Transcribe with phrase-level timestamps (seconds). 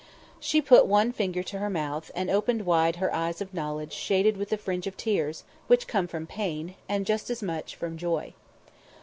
[0.39, 4.35] She put one finger to her mouth, and opened wide her eyes of knowledge shaded
[4.35, 8.33] with the fringe of tears, which come from pain, and just as much from joy.